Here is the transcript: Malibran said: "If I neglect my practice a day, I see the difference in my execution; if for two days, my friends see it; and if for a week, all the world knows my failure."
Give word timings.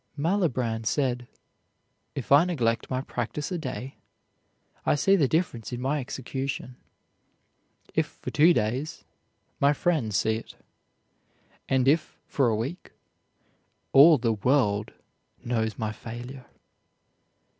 Malibran 0.17 0.83
said: 0.83 1.27
"If 2.15 2.31
I 2.31 2.43
neglect 2.43 2.89
my 2.89 3.01
practice 3.01 3.51
a 3.51 3.59
day, 3.59 3.97
I 4.83 4.95
see 4.95 5.15
the 5.15 5.27
difference 5.27 5.71
in 5.71 5.79
my 5.79 5.99
execution; 5.99 6.75
if 7.93 8.07
for 8.07 8.31
two 8.31 8.51
days, 8.51 9.03
my 9.59 9.73
friends 9.73 10.17
see 10.17 10.37
it; 10.37 10.55
and 11.69 11.87
if 11.87 12.17
for 12.25 12.47
a 12.49 12.55
week, 12.55 12.93
all 13.93 14.17
the 14.17 14.33
world 14.33 14.91
knows 15.45 15.77
my 15.77 15.91
failure." 15.91 16.47